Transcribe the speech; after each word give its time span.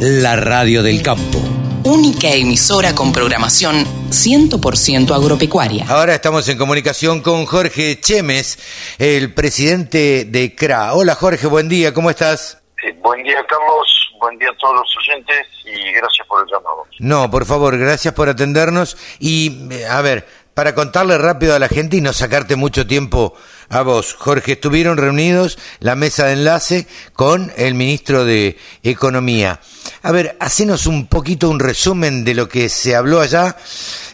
La 0.00 0.34
radio 0.34 0.82
del 0.82 1.02
campo. 1.02 1.38
Única 1.84 2.28
emisora 2.28 2.94
con 2.94 3.12
programación 3.12 3.84
100% 4.08 5.14
agropecuaria. 5.14 5.84
Ahora 5.90 6.14
estamos 6.14 6.48
en 6.48 6.56
comunicación 6.56 7.20
con 7.20 7.44
Jorge 7.44 8.00
Chemes, 8.00 8.96
el 8.98 9.34
presidente 9.34 10.24
de 10.24 10.54
CRA. 10.54 10.94
Hola 10.94 11.14
Jorge, 11.14 11.46
buen 11.48 11.68
día, 11.68 11.92
¿cómo 11.92 12.08
estás? 12.08 12.62
Eh, 12.82 12.98
buen 13.02 13.22
día 13.24 13.44
Carlos, 13.46 14.10
buen 14.18 14.38
día 14.38 14.48
a 14.48 14.56
todos 14.56 14.76
los 14.76 14.96
oyentes 14.96 15.46
y 15.66 15.92
gracias 15.92 16.26
por 16.26 16.44
el 16.44 16.50
llamado. 16.50 16.86
No, 16.98 17.30
por 17.30 17.44
favor, 17.44 17.76
gracias 17.76 18.14
por 18.14 18.30
atendernos 18.30 18.96
y 19.18 19.68
eh, 19.70 19.86
a 19.86 20.00
ver, 20.00 20.26
para 20.54 20.74
contarle 20.74 21.16
rápido 21.18 21.54
a 21.54 21.58
la 21.58 21.68
gente 21.68 21.96
y 21.96 22.00
no 22.00 22.12
sacarte 22.12 22.56
mucho 22.56 22.86
tiempo 22.86 23.34
a 23.68 23.82
vos, 23.82 24.14
Jorge, 24.14 24.52
estuvieron 24.52 24.96
reunidos 24.96 25.58
la 25.78 25.94
mesa 25.94 26.26
de 26.26 26.32
enlace 26.32 26.86
con 27.12 27.52
el 27.56 27.74
ministro 27.74 28.24
de 28.24 28.58
Economía. 28.82 29.60
A 30.02 30.10
ver, 30.10 30.36
hacenos 30.40 30.86
un 30.86 31.06
poquito 31.06 31.48
un 31.48 31.60
resumen 31.60 32.24
de 32.24 32.34
lo 32.34 32.48
que 32.48 32.68
se 32.68 32.96
habló 32.96 33.20
allá 33.20 33.56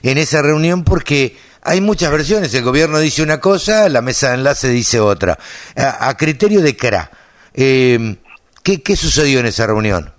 en 0.03 0.19
esa 0.19 0.43
reunión 0.43 0.85
porque 0.85 1.37
hay 1.63 1.81
muchas 1.81 2.13
versiones. 2.13 2.55
El 2.55 2.65
gobierno 2.65 2.99
dice 2.99 3.23
una 3.23 3.41
cosa, 3.41 3.89
la 3.89 4.03
mesa 4.03 4.29
de 4.29 4.35
enlace 4.35 4.69
dice 4.69 5.01
otra. 5.01 5.39
A, 5.75 6.15
criterio 6.17 6.61
de 6.61 6.77
CRA, 6.77 7.11
eh, 7.55 8.17
¿qué, 8.63 8.83
¿qué 8.83 8.95
sucedió 8.95 9.41
en 9.41 9.47
esa 9.47 9.67
reunión? 9.67 10.13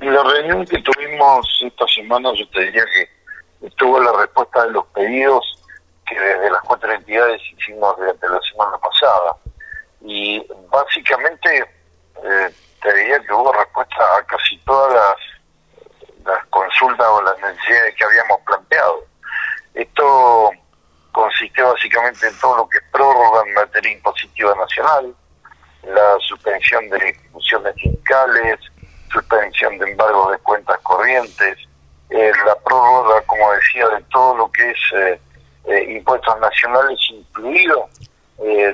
La 0.00 0.22
reunión 0.22 0.64
que 0.66 0.78
tuvimos 0.80 1.46
esta 1.66 1.86
semana, 1.88 2.30
yo 2.38 2.48
te 2.50 2.66
diría 2.66 2.84
que 2.84 3.08
estuvo 3.66 4.00
la 4.00 4.12
respuesta 4.12 4.64
de 4.64 4.72
los 4.72 4.86
pedidos 4.88 5.58
que 6.06 6.18
desde 6.18 6.50
las 6.50 6.62
cuatro 6.62 6.92
entidades 6.92 7.40
hicimos 7.56 7.96
durante 7.96 8.28
la 8.28 8.40
semana 8.40 8.78
pasada. 8.78 9.36
Y 10.02 10.46
básicamente 10.70 11.60
eh, 12.22 12.54
te 12.82 12.94
diría 12.94 13.20
que 13.20 13.32
hubo 13.32 13.52
respuesta 13.52 14.16
a 14.18 14.22
casi 14.26 14.58
todas 14.58 14.94
las, 14.94 16.26
las 16.26 16.46
consultas 16.46 17.06
o 17.08 17.22
las 17.22 17.38
necesidades 17.38 17.94
que 17.96 18.04
habíamos 18.04 18.40
planteado. 18.42 19.04
Esto 19.72 20.50
consiste 21.12 21.62
básicamente 21.62 22.28
en 22.28 22.38
todo 22.38 22.56
lo 22.58 22.68
que 22.68 22.78
prórroga 22.92 23.42
en 23.46 23.54
materia 23.54 23.92
impositiva 23.92 24.54
nacional, 24.56 25.14
la 25.84 26.18
suspensión 26.20 26.88
de 26.90 26.96
ejecuciones 26.98 27.74
fiscales, 27.76 28.58
suspensión 29.10 29.78
de 29.78 29.90
embargos 29.90 30.32
de 30.32 30.38
cuentas 30.38 30.78
corrientes, 30.82 31.58
eh, 32.14 32.32
la 32.46 32.54
prórroga, 32.60 33.20
como 33.22 33.52
decía, 33.54 33.88
de 33.88 34.00
todo 34.12 34.36
lo 34.36 34.52
que 34.52 34.70
es 34.70 34.78
eh, 34.94 35.20
eh, 35.66 35.84
impuestos 35.96 36.38
nacionales, 36.40 36.98
incluido 37.10 37.88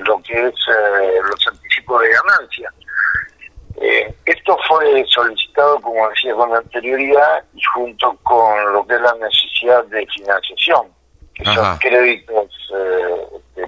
lo 0.03 0.21
que 0.23 0.47
es 0.47 0.55
los 1.29 1.47
anticipos 1.47 2.01
de 2.01 2.09
ganancia. 2.09 2.73
esto 4.25 4.57
fue 4.67 5.05
solicitado, 5.07 5.79
como 5.81 6.09
decía, 6.09 6.33
con 6.33 6.53
anterioridad 6.53 7.43
y 7.53 7.61
junto 7.73 8.15
con 8.23 8.73
lo 8.73 8.85
que 8.85 8.95
es 8.95 9.01
la 9.01 9.13
necesidad 9.13 9.83
de 9.85 10.05
financiación, 10.07 10.87
que 11.35 11.45
son 11.45 11.77
créditos 11.77 12.49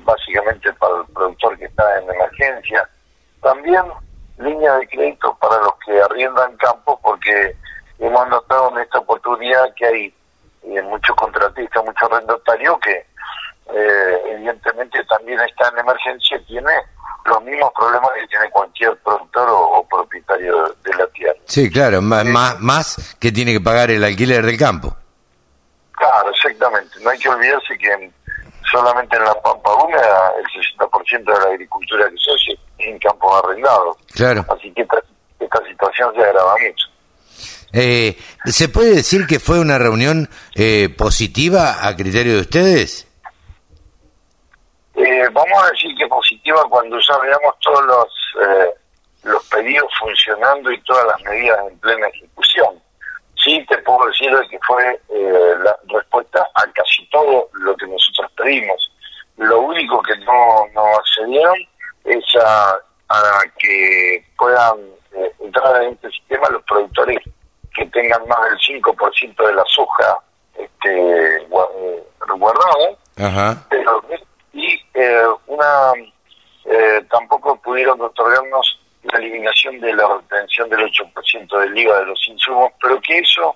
básicamente 0.04 0.74
para 0.74 0.98
el 0.98 1.06
productor 1.14 1.58
que 1.58 1.66
está 1.66 2.00
en 2.00 2.10
emergencia. 2.10 2.90
También 3.42 3.84
línea 4.40 4.74
de 4.78 4.88
crédito 4.88 5.38
para 5.40 5.58
los 5.58 5.74
que 5.86 6.02
arriendan 6.02 6.58
campos 6.58 7.00
porque 7.02 7.56
hemos 8.00 8.28
notado 8.30 8.72
en 8.72 8.80
esta 8.80 9.00
que 9.76 9.86
hay 9.86 10.14
eh, 10.64 10.82
muchos 10.84 11.16
contratistas, 11.16 11.84
muchos 11.84 12.12
arrendatarios 12.12 12.78
que 12.80 13.06
eh, 13.74 14.22
evidentemente 14.32 15.04
también 15.06 15.40
está 15.42 15.70
en 15.70 15.80
emergencia 15.80 16.38
y 16.38 16.46
tiene 16.46 16.72
los 17.26 17.44
mismos 17.44 17.72
problemas 17.74 18.10
que 18.16 18.28
tiene 18.28 18.50
cualquier 18.50 18.96
productor 18.98 19.48
o, 19.50 19.88
propietario 19.90 20.76
de 20.84 20.96
la 20.96 21.08
tierra. 21.08 21.40
Sí, 21.46 21.70
claro, 21.72 22.02
más, 22.02 22.26
más, 22.26 22.60
más 22.60 23.16
que 23.20 23.32
tiene 23.32 23.54
que 23.54 23.62
pagar 23.62 23.92
el 23.92 24.04
alquiler 24.04 24.46
del 24.46 24.58
campo. 24.58 24.96
Claro, 25.94 26.30
exactamente. 26.32 27.00
No 27.02 27.10
hay 27.10 27.20
que 27.20 27.30
olvidarse 27.30 27.78
que 27.78 28.12
solamente 28.70 29.16
en 29.16 29.24
la 29.24 29.34
Pampa 29.42 29.74
Húmeda 29.76 30.34
el 30.38 30.46
60% 30.80 31.24
de 31.24 31.40
la 31.40 31.54
agricultura 31.54 32.10
que 32.10 32.18
se 32.18 32.32
hace 32.32 32.60
en 32.80 33.00
campos 33.00 33.44
arrendados. 33.44 33.98
Claro. 34.14 34.46
Así 34.50 34.72
que 34.74 34.82
esta, 34.82 35.02
situación 35.68 36.14
se 36.16 36.24
agrava 36.24 36.56
mucho. 36.58 36.88
Eh, 37.74 38.16
¿Se 38.46 38.70
puede 38.70 38.96
decir 38.96 39.26
que 39.28 39.40
fue 39.40 39.60
una 39.60 39.80
reunión 39.80 40.30
eh, 40.56 40.90
positiva 40.96 41.88
a 41.88 41.96
criterio 41.96 42.36
de 42.36 42.42
ustedes? 42.42 43.08
Eh, 44.96 45.28
vamos 45.32 45.64
a 45.64 45.72
decir 45.72 45.96
que 45.98 46.08
positiva 46.08 46.64
cuando 46.70 47.00
ya 47.00 47.18
veamos 47.18 47.56
todos 47.62 47.84
los, 47.86 48.08
eh, 48.48 48.74
los 49.24 49.44
pedidos 49.48 49.92
funcionando 50.00 50.72
y 50.72 50.80
todas 50.82 51.08
las 51.08 51.22
medidas 51.24 51.60
en 51.68 51.80
plena 51.80 52.08
ejecución. 52.08 52.80
Sí, 53.44 53.66
te 53.68 53.78
puedo 53.80 54.06
decir 54.08 54.30
que 54.50 54.60
fue 54.66 55.02
la 55.64 55.76
respuesta 55.90 56.48
a 56.56 56.64
casi 56.72 57.06
todo 57.10 57.50
lo 57.54 57.76
que 57.76 57.88
nosotros 57.88 58.32
pedimos. 58.38 58.92
Lo 59.38 59.62
único 59.62 60.02
que 60.04 60.16
no, 60.20 60.68
no 60.74 60.86
accedieron 60.96 61.58
es 62.06 62.24
a, 62.42 62.78
que 63.60 64.26
puedan 64.38 64.80
eh, 65.14 65.32
entrar 65.40 65.84
en 65.84 65.94
este 65.94 66.10
sistema 66.10 66.50
los 66.50 66.64
productores 66.64 67.20
tengan 67.94 68.28
más 68.28 68.40
del 68.50 68.82
5% 68.82 69.48
de 69.48 69.54
la 69.54 69.64
soja 69.68 70.20
este, 70.58 70.90
eh, 70.90 71.48
y 74.54 74.80
eh, 74.94 75.26
una 75.48 75.94
tampoco 77.10 77.56
pudieron 77.58 78.02
otorgarnos 78.02 78.80
la 79.04 79.20
eliminación 79.20 79.80
de 79.80 79.94
la 79.94 80.08
retención 80.08 80.70
del 80.70 80.80
8% 80.92 81.60
del 81.60 81.78
IVA 81.78 82.00
de 82.00 82.06
los 82.08 82.28
insumos, 82.28 82.72
pero 82.82 83.00
que 83.02 83.20
eso 83.20 83.56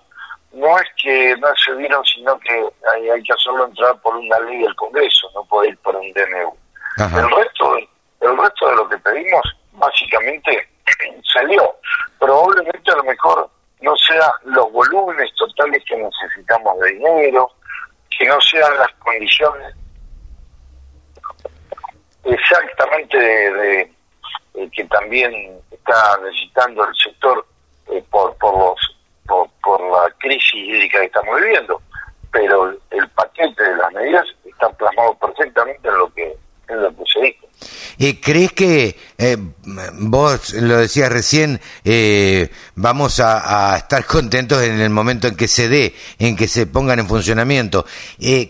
no 0.54 0.78
es 0.78 0.88
que 1.02 1.36
no 1.38 1.48
se 1.56 1.76
dieron, 1.76 2.04
sino 2.06 2.38
que 2.40 2.68
hay, 2.94 3.10
hay 3.10 3.24
que 3.24 3.34
hacerlo 3.34 3.66
entrar 3.66 4.00
por 4.02 4.16
una 4.16 4.40
ley 4.42 4.62
del 4.62 4.76
Congreso, 4.76 5.30
no 5.34 5.44
puede 5.46 5.70
ir 5.70 5.78
por 5.78 5.96
un 5.96 6.12
DNU. 6.14 6.56
El 6.98 7.30
resto 7.32 7.78
el 8.22 8.38
resto 8.38 8.70
de 8.70 8.76
lo 8.76 8.90
que 8.90 8.98
pedimos 8.98 9.42
básicamente 9.74 10.68
salió. 11.34 11.76
Probablemente 12.20 12.92
a 12.92 12.96
lo 12.96 13.04
mejor 13.04 13.50
no 13.82 13.96
sean 13.98 14.32
los 14.46 14.72
volúmenes 14.72 15.34
totales 15.36 15.84
que 15.88 15.96
necesitamos 15.96 16.77
de 16.88 16.94
dinero, 16.94 17.52
que 18.18 18.28
no 18.28 18.40
sean 18.42 18.78
las 18.78 18.92
condiciones 18.96 19.76
exactamente 22.24 23.18
de, 23.18 23.92
que 24.72 24.84
también 24.86 25.60
está 25.72 26.18
necesitando 26.24 26.86
el 26.88 26.96
sector 26.96 27.46
eh, 27.92 28.04
por 28.10 28.36
por 28.38 28.58
los 28.58 28.98
por, 29.26 29.82
la 29.82 30.10
crisis 30.20 30.54
hídrica 30.54 31.00
que 31.00 31.06
estamos 31.06 31.40
viviendo. 31.42 31.82
Pero 32.32 32.78
el 32.92 33.10
paquete 33.10 33.64
de 33.64 33.76
las 33.76 33.92
medidas 33.94 34.26
está 34.46 34.70
plasmado 34.70 35.16
perfectamente 35.16 35.88
en 35.88 35.98
lo 35.98 36.14
que 36.14 36.38
que 36.68 37.38
eh, 38.00 38.20
¿Crees 38.22 38.52
que, 38.52 38.96
eh, 39.18 39.38
vos 39.94 40.54
lo 40.54 40.78
decías 40.78 41.12
recién, 41.12 41.60
eh, 41.84 42.50
vamos 42.76 43.20
a, 43.20 43.76
estar 43.78 44.06
contentos 44.06 44.62
en 44.62 44.80
el 44.80 44.92
momento 44.92 45.28
en 45.28 45.36
que 45.36 45.48
se 45.48 45.68
dé, 45.68 45.96
en 46.20 46.36
que 46.36 46.48
se 46.48 46.68
pongan 46.68 47.00
en 47.00 47.08
funcionamiento? 47.08 47.86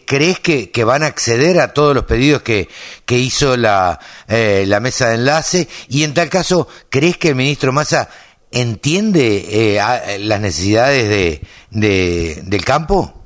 ¿Crees 0.05 0.39
que, 0.39 0.83
van 0.83 1.03
a 1.03 1.07
acceder 1.07 1.59
a 1.59 1.73
todos 1.73 1.95
los 1.95 2.05
pedidos 2.05 2.41
que, 2.41 2.67
que 3.05 3.17
hizo 3.17 3.55
la, 3.55 3.99
la 4.27 4.79
mesa 4.79 5.09
de 5.09 5.15
enlace? 5.15 5.67
Y 5.87 6.03
en 6.03 6.13
tal 6.13 6.29
caso, 6.29 6.67
¿crees 6.89 7.17
que 7.17 7.29
el 7.29 7.35
ministro 7.35 7.71
Massa 7.71 8.09
entiende 8.51 9.77
las 10.19 10.41
necesidades 10.41 11.07
de, 11.07 11.41
de, 11.71 12.41
del 12.43 12.65
campo? 12.65 13.16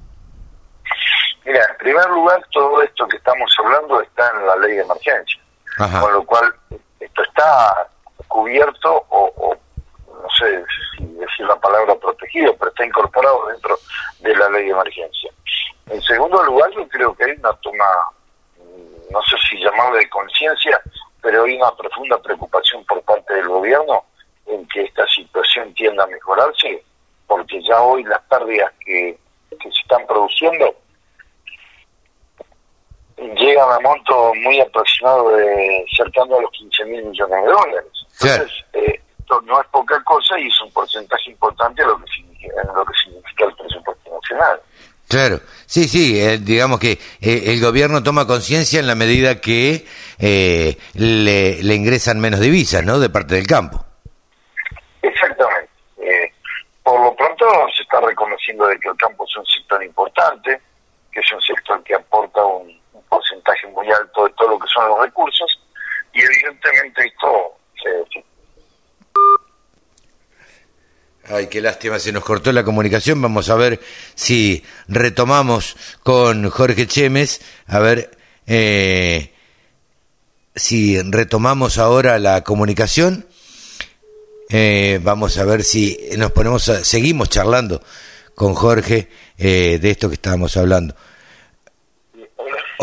Mira, 1.51 1.67
en 1.69 1.77
primer 1.79 2.09
lugar, 2.11 2.41
todo 2.53 2.81
esto 2.81 3.05
que 3.09 3.17
estamos 3.17 3.53
hablando 3.59 3.99
está 3.99 4.31
en 4.37 4.47
la 4.47 4.55
ley 4.55 4.75
de 4.77 4.83
emergencia 4.83 5.41
con 5.77 6.13
lo 6.13 6.23
cual 6.25 6.53
esto 6.97 7.23
está 7.23 7.89
cubierto 8.29 9.05
o, 9.09 9.57
no 10.07 10.29
sé 10.37 10.63
si 10.95 11.03
decir 11.07 11.45
la 11.45 11.57
palabra 11.57 11.93
protegido, 11.95 12.55
pero 12.55 12.71
está 12.71 12.85
incorporado 12.85 13.47
dentro 13.47 13.77
de 14.19 14.33
la 14.33 14.49
ley 14.49 14.63
de 14.63 14.71
emergencia. 14.71 15.29
En 15.89 16.01
segundo 16.03 16.41
lugar, 16.43 16.71
yo 16.71 16.87
creo 16.87 17.13
que 17.15 17.25
hay 17.25 17.31
una 17.31 17.51
toma, 17.55 18.05
no 19.09 19.21
sé 19.23 19.35
si 19.49 19.57
llamarla 19.61 19.97
de 19.97 20.09
conciencia, 20.09 20.79
pero 21.21 21.43
hay 21.43 21.57
una 21.57 21.75
profunda 21.75 22.17
preocupación 22.21 22.85
por 22.85 23.01
parte 23.01 23.33
del 23.33 23.49
gobierno 23.49 24.05
en 24.45 24.65
que 24.69 24.83
esta 24.83 25.05
situación 25.07 25.73
tienda 25.73 26.05
a 26.05 26.07
mejorarse, 26.07 26.81
porque 27.27 27.61
ya 27.61 27.81
hoy 27.81 28.05
las 28.05 28.21
pérdidas 28.21 28.71
que, 28.85 29.19
que 29.49 29.69
se 29.69 29.81
están 29.81 30.07
produciendo 30.07 30.80
llegan 33.35 33.71
a 33.71 33.79
monto 33.79 34.33
muy 34.35 34.59
aproximado 34.59 35.35
de 35.35 35.85
cercano 35.95 36.37
a 36.37 36.41
los 36.41 36.51
15 36.51 36.85
mil 36.85 37.05
millones 37.05 37.43
de 37.43 37.51
dólares. 37.51 37.91
Entonces, 38.21 38.51
eh, 38.73 38.99
esto 39.19 39.41
no 39.41 39.61
es 39.61 39.67
poca 39.67 40.01
cosa 40.03 40.39
y 40.39 40.47
es 40.47 40.61
un 40.61 40.71
porcentaje 40.71 41.31
importante 41.31 41.81
en 41.81 41.87
lo 41.87 41.97
que 41.99 42.11
significa, 42.11 42.63
lo 42.73 42.85
que 42.85 42.93
significa 43.03 43.45
el 43.45 43.55
presupuesto 43.55 44.11
nacional. 44.21 44.61
Claro, 45.07 45.39
sí, 45.65 45.87
sí, 45.87 46.19
eh, 46.19 46.37
digamos 46.37 46.79
que 46.79 46.93
eh, 46.93 47.43
el 47.47 47.59
gobierno 47.59 48.01
toma 48.01 48.25
conciencia 48.25 48.79
en 48.79 48.87
la 48.87 48.95
medida 48.95 49.41
que 49.41 49.85
le, 50.93 51.75
ingresan 51.75 52.19
menos 52.19 52.39
divisas, 52.39 52.83
¿no?, 52.83 52.99
de 52.99 53.09
parte 53.09 53.35
del 53.35 53.45
campo. 53.45 53.83
Exactamente. 55.01 55.69
momento 56.85 57.45
se 57.75 57.83
está 57.83 57.99
reconociendo 57.99 58.67
de 58.67 58.79
que 58.79 58.89
el 58.89 58.95
campo 58.95 59.25
es 59.27 59.35
un 59.35 59.45
sector 59.45 59.83
importante, 59.83 60.61
que 61.11 61.19
es 61.19 61.31
un 61.33 61.41
sector 61.41 61.83
que 61.83 61.95
aporta 61.95 62.45
un, 62.45 62.80
los 64.87 65.01
recursos, 65.01 65.59
y 66.13 66.21
evidentemente 66.21 67.05
esto 67.05 67.57
se... 67.81 68.23
Ay, 71.33 71.47
qué 71.47 71.61
lástima, 71.61 71.97
se 71.99 72.11
nos 72.11 72.25
cortó 72.25 72.51
la 72.51 72.63
comunicación. 72.63 73.21
Vamos 73.21 73.49
a 73.49 73.55
ver 73.55 73.79
si 74.15 74.63
retomamos 74.87 75.77
con 76.03 76.49
Jorge 76.49 76.87
Chemes. 76.87 77.41
A 77.67 77.79
ver 77.79 78.11
eh, 78.47 79.31
si 80.55 81.01
retomamos 81.01 81.77
ahora 81.77 82.19
la 82.19 82.43
comunicación. 82.43 83.27
Eh, 84.49 84.99
vamos 85.01 85.37
a 85.37 85.45
ver 85.45 85.63
si 85.63 85.97
nos 86.17 86.31
ponemos, 86.31 86.67
a, 86.67 86.83
seguimos 86.83 87.29
charlando 87.29 87.81
con 88.35 88.53
Jorge 88.53 89.07
eh, 89.37 89.79
de 89.81 89.91
esto 89.91 90.09
que 90.09 90.15
estábamos 90.15 90.57
hablando. 90.57 90.95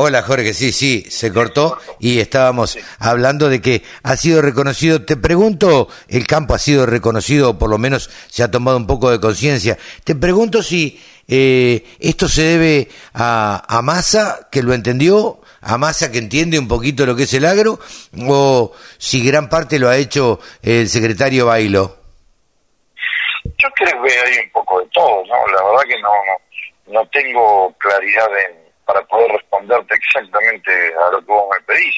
Hola 0.00 0.22
Jorge, 0.22 0.54
sí, 0.54 0.70
sí, 0.70 1.04
se 1.10 1.32
cortó 1.32 1.76
y 1.98 2.20
estábamos 2.20 2.78
hablando 3.00 3.48
de 3.48 3.60
que 3.60 3.82
ha 4.04 4.16
sido 4.16 4.40
reconocido, 4.40 5.04
te 5.04 5.16
pregunto, 5.16 5.88
el 6.06 6.24
campo 6.24 6.54
ha 6.54 6.58
sido 6.60 6.86
reconocido, 6.86 7.58
por 7.58 7.68
lo 7.68 7.78
menos 7.78 8.08
se 8.28 8.44
ha 8.44 8.50
tomado 8.52 8.76
un 8.76 8.86
poco 8.86 9.10
de 9.10 9.18
conciencia, 9.18 9.76
te 10.04 10.14
pregunto 10.14 10.62
si 10.62 11.02
eh, 11.26 11.84
esto 11.98 12.28
se 12.28 12.42
debe 12.42 12.88
a, 13.12 13.64
a 13.66 13.82
Massa, 13.82 14.46
que 14.52 14.62
lo 14.62 14.72
entendió, 14.72 15.40
a 15.62 15.76
Massa 15.78 16.12
que 16.12 16.18
entiende 16.18 16.60
un 16.60 16.68
poquito 16.68 17.04
lo 17.04 17.16
que 17.16 17.24
es 17.24 17.34
el 17.34 17.44
agro, 17.44 17.80
o 18.28 18.70
si 18.98 19.26
gran 19.26 19.48
parte 19.48 19.80
lo 19.80 19.88
ha 19.88 19.96
hecho 19.96 20.38
el 20.62 20.88
secretario 20.88 21.46
Bailo. 21.46 21.96
Yo 23.42 23.68
creo 23.74 24.00
que 24.04 24.12
hay 24.12 24.44
un 24.44 24.52
poco 24.52 24.78
de 24.78 24.86
todo, 24.92 25.24
¿no? 25.26 25.46
La 25.52 25.64
verdad 25.64 25.82
que 25.88 26.00
no, 26.00 26.10
no, 26.86 27.00
no 27.00 27.08
tengo 27.08 27.74
claridad 27.80 28.28
en 28.48 28.67
para 28.88 29.02
poder 29.02 29.31
responderte 29.32 29.94
exactamente 29.96 30.94
a 30.94 31.11
lo 31.11 31.19
que 31.19 31.26
vos 31.26 31.44
me 31.52 31.61
pedís, 31.67 31.94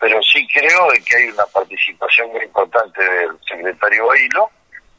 pero 0.00 0.22
sí 0.22 0.48
creo 0.48 0.90
de 0.90 0.98
que 1.02 1.16
hay 1.18 1.28
una 1.28 1.44
participación 1.52 2.32
muy 2.32 2.44
importante 2.44 3.04
del 3.04 3.38
secretario 3.46 4.06
Bailo 4.06 4.50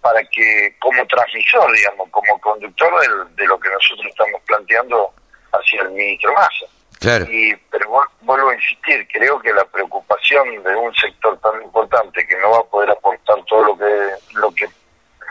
para 0.02 0.24
que, 0.26 0.76
como 0.80 1.04
transmisor, 1.08 1.72
digamos, 1.72 2.10
como 2.12 2.40
conductor 2.40 2.94
de, 3.36 3.48
lo 3.48 3.60
que 3.60 3.70
nosotros 3.70 4.06
estamos 4.08 4.40
planteando 4.46 5.12
hacia 5.52 5.82
el 5.82 5.90
ministro 5.90 6.32
Massa. 6.34 6.66
Claro. 7.00 7.26
Y, 7.28 7.56
pero 7.72 7.90
vuelvo 8.22 8.50
a 8.50 8.56
insistir, 8.56 9.08
creo 9.12 9.40
que 9.40 9.52
la 9.52 9.66
preocupación 9.66 10.62
de 10.62 10.76
un 10.76 10.94
sector 10.94 11.40
tan 11.40 11.60
importante 11.64 12.28
que 12.28 12.38
no 12.38 12.52
va 12.52 12.60
a 12.60 12.64
poder 12.66 12.92
aportar 12.92 13.44
todo 13.46 13.64
lo 13.64 13.78
que, 13.80 14.10
lo 14.36 14.52
que 14.54 14.70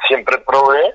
siempre 0.09 0.39
provee, 0.39 0.93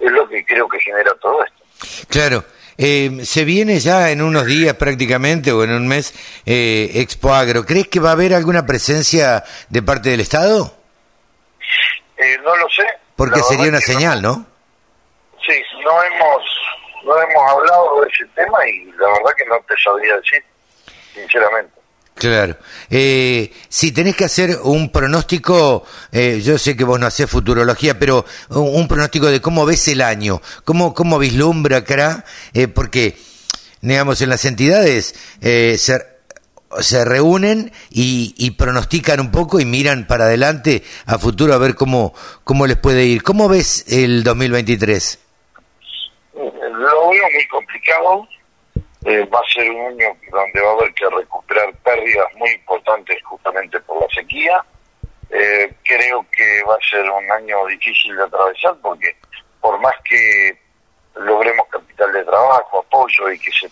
es 0.00 0.10
lo 0.10 0.28
que 0.28 0.44
creo 0.44 0.68
que 0.68 0.80
genera 0.80 1.14
todo 1.20 1.44
esto. 1.44 2.06
Claro. 2.08 2.42
Eh, 2.78 3.24
se 3.24 3.44
viene 3.44 3.78
ya 3.78 4.10
en 4.10 4.20
unos 4.20 4.44
días 4.44 4.74
prácticamente 4.74 5.50
o 5.52 5.64
en 5.64 5.72
un 5.72 5.88
mes 5.88 6.12
eh, 6.44 6.90
Expo 6.94 7.32
Agro. 7.32 7.64
¿Crees 7.64 7.88
que 7.88 8.00
va 8.00 8.10
a 8.10 8.12
haber 8.12 8.34
alguna 8.34 8.66
presencia 8.66 9.44
de 9.68 9.82
parte 9.82 10.10
del 10.10 10.20
Estado? 10.20 10.76
Eh, 12.18 12.38
no 12.42 12.56
lo 12.56 12.68
sé. 12.68 12.86
Porque 13.16 13.42
sería 13.42 13.68
una 13.68 13.80
señal, 13.80 14.20
¿no? 14.20 14.46
Sí, 15.46 15.54
no 15.82 16.02
hemos, 16.02 16.42
no 17.04 17.22
hemos 17.22 17.52
hablado 17.52 18.00
de 18.02 18.08
ese 18.08 18.24
tema 18.34 18.68
y 18.68 18.84
la 18.84 19.06
verdad 19.06 19.30
que 19.36 19.46
no 19.46 19.56
te 19.66 19.74
sabría 19.82 20.16
decir, 20.16 20.44
sinceramente. 21.14 21.75
Claro. 22.16 22.56
Eh, 22.88 23.52
si 23.68 23.92
tenés 23.92 24.16
que 24.16 24.24
hacer 24.24 24.58
un 24.62 24.90
pronóstico, 24.90 25.84
eh, 26.10 26.40
yo 26.42 26.56
sé 26.56 26.74
que 26.74 26.84
vos 26.84 26.98
no 26.98 27.06
hacés 27.06 27.28
futurología, 27.28 27.98
pero 27.98 28.24
un, 28.48 28.88
pronóstico 28.88 29.26
de 29.26 29.42
cómo 29.42 29.66
ves 29.66 29.86
el 29.88 30.00
año, 30.00 30.40
cómo, 30.64 30.94
cómo 30.94 31.18
vislumbra 31.18 31.78
acá, 31.78 32.24
eh, 32.54 32.68
porque, 32.68 33.18
digamos, 33.82 34.22
en 34.22 34.30
las 34.30 34.46
entidades 34.46 35.14
eh, 35.42 35.76
se, 35.76 36.06
se 36.80 37.04
reúnen 37.04 37.70
y, 37.90 38.50
pronostican 38.52 39.20
un 39.20 39.30
poco 39.30 39.60
y 39.60 39.66
miran 39.66 40.06
para 40.06 40.24
adelante 40.24 40.84
a 41.04 41.18
futuro 41.18 41.52
a 41.52 41.58
ver 41.58 41.74
cómo, 41.74 42.14
cómo 42.44 42.66
les 42.66 42.78
puede 42.78 43.04
ir. 43.04 43.22
¿Cómo 43.22 43.46
ves 43.46 43.84
el 43.92 44.24
2023? 44.24 45.18
Lo 46.34 47.10
veo 47.10 47.30
muy 47.30 47.48
complicado 47.50 48.26
eh, 49.06 49.24
va 49.32 49.38
a 49.38 49.54
ser 49.54 49.70
un 49.70 49.86
año 49.86 50.08
donde 50.32 50.60
va 50.60 50.70
a 50.70 50.72
haber 50.72 50.92
que 50.94 51.08
recuperar 51.08 51.72
pérdidas 51.84 52.26
muy 52.34 52.50
importantes 52.50 53.22
justamente 53.22 53.78
por 53.80 54.00
la 54.00 54.08
sequía. 54.12 54.64
Eh, 55.30 55.72
creo 55.84 56.26
que 56.32 56.62
va 56.68 56.74
a 56.74 56.85
ser 56.96 57.10
un 57.10 57.30
año 57.30 57.66
difícil 57.66 58.16
de 58.16 58.24
atravesar 58.24 58.76
porque 58.82 59.16
por 59.60 59.78
más 59.80 59.94
que 60.04 60.58
logremos 61.14 61.66
capital 61.68 62.12
de 62.12 62.24
trabajo, 62.24 62.78
apoyo 62.78 63.30
y 63.30 63.38
que 63.38 63.50
se 63.52 63.70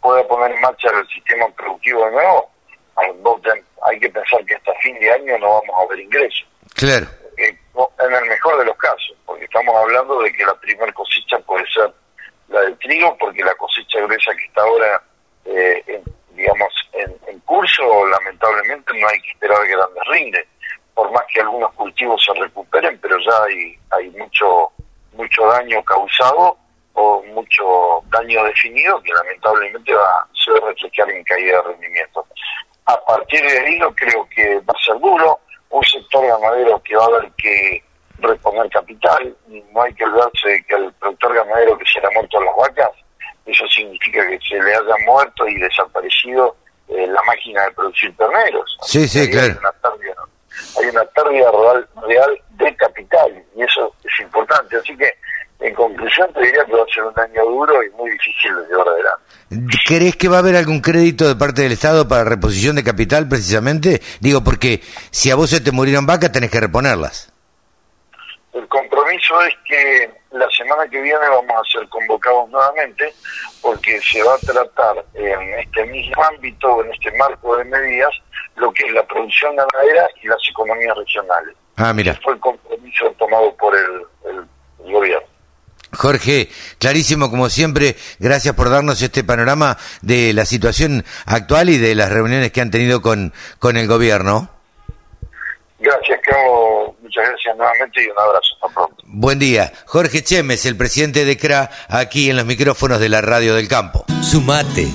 pueda 0.00 0.28
poner 0.28 0.52
en 0.52 0.60
marcha 0.60 0.88
el 0.90 1.06
sistema 1.08 1.46
productivo 1.56 2.04
de 2.06 2.12
nuevo, 2.12 2.50
hay 3.82 4.00
que 4.00 4.08
pensar 4.10 4.44
que 4.44 4.54
hasta 4.54 4.72
fin 4.82 4.98
de 4.98 5.10
año 5.10 5.38
no 5.38 5.60
vamos 5.60 5.76
a 5.78 5.86
ver 5.90 6.00
ingresos. 6.00 6.46
Claro. 6.74 7.06
Eh, 7.36 7.56
en 8.00 8.12
el 8.12 8.24
mejor 8.26 8.58
de 8.58 8.64
los 8.64 8.76
casos, 8.76 9.16
porque 9.24 9.44
estamos 9.44 9.74
hablando 9.74 10.20
de 10.20 10.32
que 10.32 10.44
la 10.44 10.54
primera 10.54 10.92
cosecha 10.92 11.38
puede 11.40 11.64
ser 11.70 11.92
la 12.48 12.62
del 12.62 12.76
trigo, 12.78 13.16
porque 13.18 13.44
la 13.44 13.54
cosecha 13.54 14.00
gruesa 14.00 14.32
que 14.34 14.44
está 14.44 14.62
ahora, 14.62 15.02
eh, 15.44 16.02
digamos, 16.34 16.72
en, 16.92 17.38
curso, 17.40 18.06
lamentablemente 18.06 18.92
no 18.98 19.08
hay 19.08 19.20
que 19.22 19.30
esperar 19.30 19.66
grandes 19.66 20.04
rindes, 20.08 20.46
por 20.98 21.12
más 21.12 21.22
que 21.32 21.40
algunos 21.40 21.72
cultivos 21.74 22.20
se 22.24 22.34
recuperen, 22.40 22.98
pero 23.00 23.16
ya 23.20 23.44
hay, 23.44 23.78
hay 23.90 24.10
mucho, 24.18 24.72
mucho 25.12 25.46
daño 25.46 25.80
causado 25.84 26.56
o 26.94 27.22
mucho 27.34 28.02
daño 28.10 28.42
definido 28.42 29.00
que 29.02 29.12
lamentablemente 29.12 29.94
va, 29.94 30.26
se 30.44 30.50
va 30.50 30.58
a 30.58 30.70
reflejar 30.70 31.08
en 31.10 31.22
caída 31.22 31.58
de 31.58 31.62
rendimiento. 31.68 32.26
A 32.86 33.00
partir 33.04 33.40
de 33.40 33.58
ahí 33.60 33.78
yo 33.78 33.94
creo 33.94 34.28
que 34.34 34.56
va 34.56 34.74
a 34.74 34.84
ser 34.84 34.98
duro, 34.98 35.38
un 35.70 35.84
sector 35.84 36.26
ganadero 36.26 36.82
que 36.82 36.96
va 36.96 37.04
a 37.04 37.06
haber 37.06 37.30
que 37.34 37.84
reponer 38.18 38.68
capital. 38.70 39.36
No 39.72 39.82
hay 39.82 39.94
que 39.94 40.04
olvidarse 40.04 40.48
de 40.48 40.64
que 40.64 40.74
al 40.74 40.92
productor 40.94 41.32
ganadero 41.32 41.78
que 41.78 41.84
se 41.84 42.00
le 42.00 42.08
han 42.08 42.14
muerto 42.14 42.42
las 42.42 42.56
vacas, 42.56 42.90
eso 43.46 43.64
significa 43.68 44.26
que 44.26 44.40
se 44.40 44.60
le 44.60 44.74
haya 44.74 45.06
muerto 45.06 45.46
y 45.46 45.60
desaparecido 45.60 46.56
eh, 46.88 47.06
la 47.06 47.22
máquina 47.22 47.62
de 47.66 47.70
producir 47.70 48.16
terneros. 48.16 48.78
Sí, 48.82 49.06
sí, 49.06 49.30
claro. 49.30 49.60
Hay 50.78 50.86
una 50.86 51.04
pérdida, 51.04 51.50
real, 51.50 51.88
real 52.06 52.40
de 52.50 52.76
capital 52.76 53.44
y 53.56 53.62
eso 53.62 53.94
es 54.04 54.20
importante. 54.20 54.76
Así 54.76 54.96
que, 54.96 55.12
en 55.60 55.74
conclusión, 55.74 56.32
te 56.32 56.40
diría 56.40 56.64
que 56.64 56.72
va 56.72 56.82
a 56.82 56.94
ser 56.94 57.04
un 57.04 57.18
año 57.18 57.44
duro 57.44 57.82
y 57.82 57.90
muy 57.90 58.10
difícil 58.10 58.54
de 58.56 58.68
llevar 58.68 58.88
adelante. 58.88 59.22
¿Crees 59.86 60.16
que 60.16 60.28
va 60.28 60.36
a 60.36 60.40
haber 60.40 60.56
algún 60.56 60.80
crédito 60.80 61.26
de 61.26 61.34
parte 61.34 61.62
del 61.62 61.72
Estado 61.72 62.06
para 62.06 62.24
reposición 62.24 62.76
de 62.76 62.84
capital 62.84 63.28
precisamente? 63.28 64.02
Digo, 64.20 64.44
porque 64.44 64.82
si 65.10 65.30
a 65.30 65.36
vos 65.36 65.50
se 65.50 65.60
te 65.60 65.72
murieron 65.72 66.06
vacas, 66.06 66.32
tenés 66.32 66.50
que 66.50 66.60
reponerlas. 66.60 67.32
El 68.52 68.66
compromiso 68.68 69.40
es 69.42 69.54
que 69.66 70.10
la 70.32 70.48
semana 70.50 70.88
que 70.90 71.00
viene 71.00 71.28
vamos 71.28 71.52
a 71.52 71.78
ser 71.78 71.88
convocados 71.88 72.50
nuevamente 72.50 73.14
porque 73.62 74.00
se 74.00 74.22
va 74.22 74.34
a 74.34 74.38
tratar 74.38 75.04
en 75.14 75.58
este 75.58 75.84
mismo 75.86 76.22
ámbito, 76.24 76.84
en 76.84 76.92
este 76.92 77.10
marco 77.12 77.56
de 77.56 77.64
medidas, 77.64 78.10
lo 78.58 78.72
que 78.72 78.86
es 78.86 78.92
la 78.92 79.06
producción 79.06 79.54
ganadera 79.56 80.08
y 80.22 80.28
las 80.28 80.38
economías 80.50 80.96
regionales. 80.96 81.54
Ah, 81.76 81.92
mira. 81.92 82.18
fue 82.22 82.34
el 82.34 82.40
compromiso 82.40 83.14
tomado 83.18 83.54
por 83.56 83.74
el, 83.76 84.02
el 84.30 84.92
gobierno. 84.92 85.26
Jorge, 85.92 86.50
clarísimo 86.78 87.30
como 87.30 87.48
siempre, 87.48 87.96
gracias 88.18 88.54
por 88.54 88.68
darnos 88.68 89.00
este 89.00 89.24
panorama 89.24 89.78
de 90.02 90.32
la 90.32 90.44
situación 90.44 91.04
actual 91.24 91.70
y 91.70 91.78
de 91.78 91.94
las 91.94 92.10
reuniones 92.10 92.52
que 92.52 92.60
han 92.60 92.70
tenido 92.70 93.00
con, 93.00 93.32
con 93.58 93.76
el 93.76 93.86
gobierno. 93.86 94.50
Gracias, 95.80 96.18
Cabo. 96.22 96.96
Muchas 97.00 97.24
gracias 97.28 97.56
nuevamente 97.56 98.02
y 98.02 98.06
un 98.08 98.18
abrazo. 98.18 98.54
Hasta 98.60 98.74
pronto. 98.74 98.96
Buen 99.04 99.38
día. 99.38 99.72
Jorge 99.86 100.22
Chemes, 100.22 100.66
el 100.66 100.76
presidente 100.76 101.24
de 101.24 101.36
CRA, 101.36 101.70
aquí 101.88 102.28
en 102.28 102.36
los 102.36 102.44
micrófonos 102.44 102.98
de 103.00 103.08
la 103.08 103.20
Radio 103.20 103.54
del 103.54 103.68
Campo. 103.68 104.04
Sumate. 104.22 104.88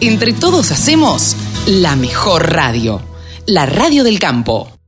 Entre 0.00 0.32
todos 0.32 0.70
hacemos 0.72 1.36
la 1.66 1.94
mejor 1.94 2.52
radio. 2.52 3.00
La 3.46 3.66
Radio 3.66 4.02
del 4.02 4.18
Campo. 4.18 4.79